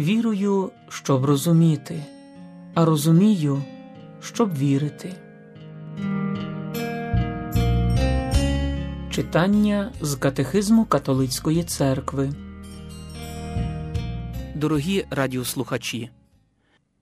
[0.00, 2.04] Вірую, щоб розуміти,
[2.74, 3.62] а розумію,
[4.20, 5.14] щоб вірити.
[9.10, 12.32] Читання з Катехизму Католицької церкви.
[14.54, 16.10] Дорогі радіослухачі,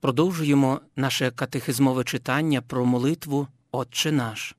[0.00, 4.56] продовжуємо наше катехизмове читання про молитву Отче наш.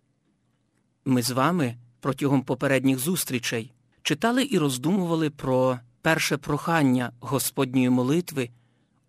[1.06, 8.50] Ми з вами протягом попередніх зустрічей читали і роздумували про перше прохання Господньої молитви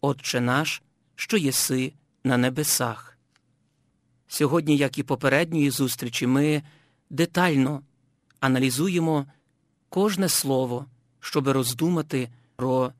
[0.00, 0.82] Отче наш,
[1.14, 1.92] що єси
[2.24, 3.18] на небесах.
[4.28, 6.62] Сьогодні, як і попередньої зустрічі, ми
[7.10, 7.82] детально
[8.40, 9.26] аналізуємо
[9.88, 10.86] кожне слово,
[11.20, 12.92] щоб роздумати про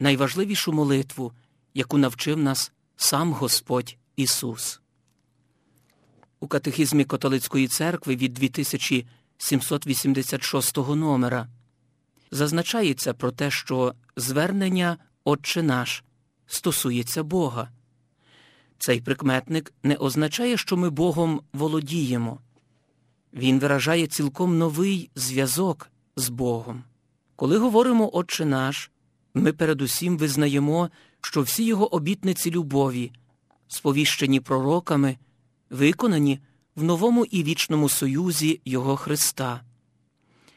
[0.00, 1.32] найважливішу молитву,
[1.74, 4.80] яку навчив нас сам Господь Ісус.
[6.40, 11.48] У катехизмі католицької церкви від 2786 номера
[12.30, 16.04] зазначається про те, що звернення Отче наш
[16.46, 17.68] стосується Бога.
[18.78, 22.40] Цей прикметник не означає, що ми Богом володіємо.
[23.32, 26.84] Він виражає цілком новий зв'язок з Богом.
[27.36, 28.90] Коли говоримо Отче наш,
[29.34, 33.12] ми передусім визнаємо, що всі його обітниці любові,
[33.68, 35.16] сповіщені пророками,
[35.70, 36.40] виконані
[36.76, 39.60] в новому і вічному союзі Його Христа.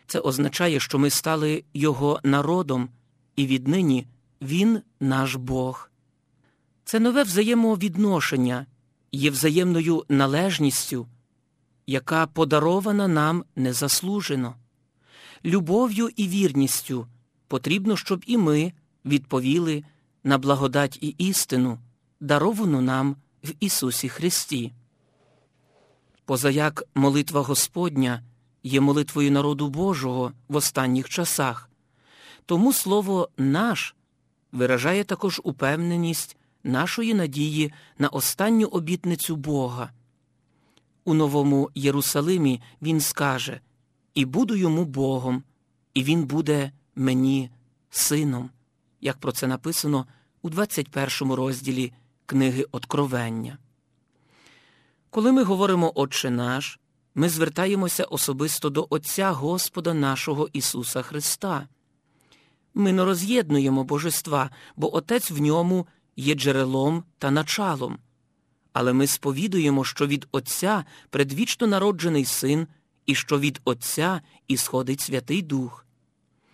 [0.09, 2.89] Це означає, що ми стали Його народом,
[3.35, 4.07] і віднині
[4.41, 5.91] Він наш Бог.
[6.83, 8.65] Це нове взаємовідношення
[9.11, 11.07] є взаємною належністю,
[11.87, 14.55] яка подарована нам незаслужено.
[15.45, 17.07] Любов'ю і вірністю
[17.47, 18.73] потрібно, щоб і ми
[19.05, 19.83] відповіли
[20.23, 21.79] на благодать і істину,
[22.19, 24.71] даровану нам в Ісусі Христі.
[26.25, 28.23] Позаяк молитва Господня
[28.63, 31.69] є молитвою народу Божого в останніх часах,
[32.45, 33.95] тому слово наш
[34.51, 39.91] виражає також упевненість нашої надії на останню обітницю Бога.
[41.05, 43.59] У Новому Єрусалимі Він скаже
[44.13, 45.43] І буду йому Богом,
[45.93, 47.49] і Він буде мені
[47.89, 48.49] сином,
[49.01, 50.05] як про це написано
[50.41, 51.93] у 21 розділі
[52.25, 53.57] книги Откровення.
[55.09, 56.79] Коли ми говоримо Отче наш,
[57.19, 61.67] ми звертаємося особисто до Отця Господа нашого Ісуса Христа.
[62.73, 67.97] Ми не роз'єднуємо божества, бо Отець в ньому є джерелом та началом.
[68.73, 72.67] Але ми сповідуємо, що від Отця предвічно народжений син,
[73.05, 75.85] і що від Отця ісходить Святий Дух.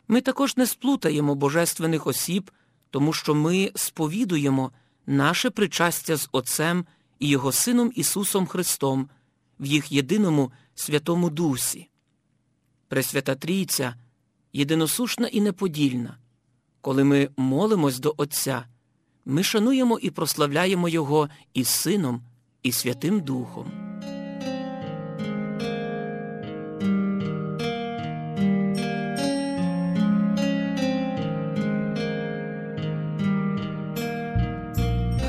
[0.07, 2.51] Ми також не сплутаємо божественних осіб,
[2.89, 4.71] тому що ми сповідуємо
[5.07, 6.85] наше причастя з Отцем
[7.19, 9.09] і Його Сином Ісусом Христом
[9.59, 11.89] в їх єдиному Святому Дусі.
[12.87, 13.95] Пресвята Трійця
[14.53, 16.17] єдиносушна і неподільна.
[16.81, 18.65] Коли ми молимось до Отця,
[19.25, 22.21] ми шануємо і прославляємо Його і Сином,
[22.63, 23.71] і Святим Духом.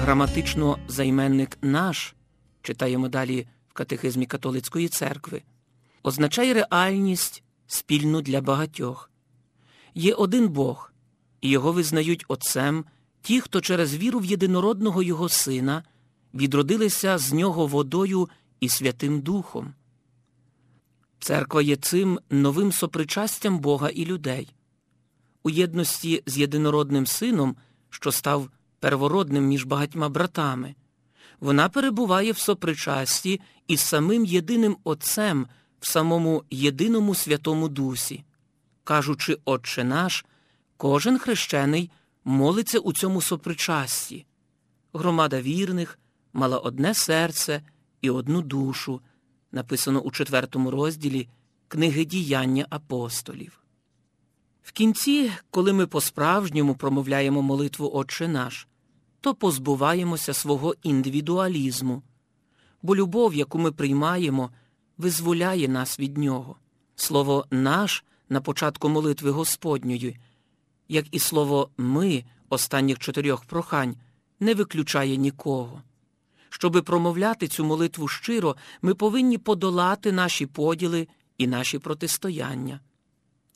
[0.06, 2.14] Граматично займенник наш,
[2.62, 5.42] читаємо далі катехизмі католицької церкви,
[6.02, 9.10] означає реальність спільну для багатьох.
[9.94, 10.92] Є один Бог,
[11.40, 12.84] і його визнають Отцем
[13.22, 15.82] ті, хто через віру в єдинородного Його Сина
[16.34, 18.28] відродилися з нього водою
[18.60, 19.74] і Святим Духом.
[21.18, 24.54] Церква є цим новим сопричастям Бога і людей.
[25.42, 27.56] У єдності з єдинородним сином,
[27.90, 28.48] що став
[28.80, 30.74] первородним між багатьма братами,
[31.40, 35.46] вона перебуває в сопричасті із самим єдиним Отцем
[35.80, 38.24] в самому єдиному Святому Дусі.
[38.84, 40.24] Кажучи, Отче наш,
[40.76, 41.90] кожен хрещений
[42.24, 44.26] молиться у цьому сопричасті.
[44.92, 45.98] Громада вірних
[46.32, 47.62] мала одне серце
[48.00, 49.00] і одну душу,
[49.52, 51.28] написано у четвертому розділі
[51.68, 53.60] книги діяння апостолів.
[54.62, 58.68] В кінці, коли ми по-справжньому промовляємо молитву Отче наш,
[59.20, 62.02] то позбуваємося свого індивідуалізму,
[62.82, 64.50] бо любов, яку ми приймаємо,
[64.98, 66.56] визволяє нас від нього.
[66.96, 70.16] Слово наш на початку молитви Господньої,
[70.88, 73.96] як і слово ми останніх чотирьох прохань,
[74.40, 75.82] не виключає нікого.
[76.48, 81.08] Щоби промовляти цю молитву щиро, ми повинні подолати наші поділи
[81.38, 82.80] і наші протистояння.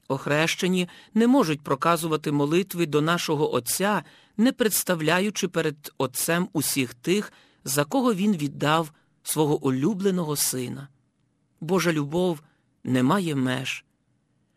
[0.09, 4.03] Охрещені не можуть проказувати молитви до нашого Отця,
[4.41, 7.33] не представляючи перед Отцем усіх тих,
[7.65, 8.93] за кого Він віддав
[9.23, 10.89] свого улюбленого сина.
[11.61, 12.41] Божа любов
[12.85, 13.85] не має меж.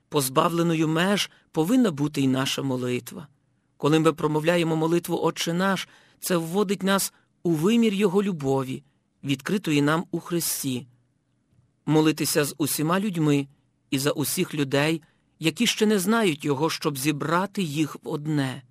[0.09, 3.27] Позбавленою меж повинна бути й наша молитва.
[3.77, 5.87] Коли ми промовляємо молитву Отче наш,
[6.19, 7.13] це вводить нас
[7.43, 8.83] у вимір Його любові,
[9.23, 10.87] відкритої нам у Христі.
[11.85, 13.47] Молитися з усіма людьми
[13.91, 15.01] і за усіх людей,
[15.39, 18.63] які ще не знають Його, щоб зібрати їх в одне.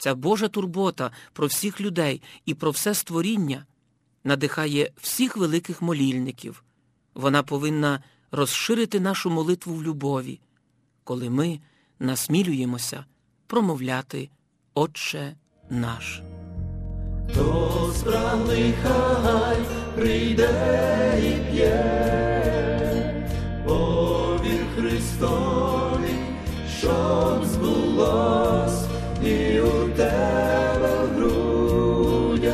[0.00, 3.66] Ця Божа турбота про всіх людей і про все створіння
[4.24, 6.64] надихає всіх великих молільників.
[7.14, 10.40] Вона повинна розширити нашу молитву в любові,
[11.04, 11.60] коли ми
[11.98, 13.04] насмілюємося
[13.46, 14.30] промовляти
[14.74, 15.36] Отче
[15.70, 16.22] наш.
[17.94, 19.56] Справний хай
[19.94, 21.09] прийде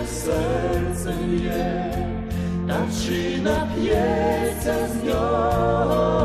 [0.06, 1.94] серце є,
[2.68, 6.15] та чи нап'ється з нього.